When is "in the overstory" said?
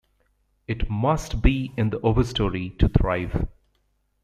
1.77-2.75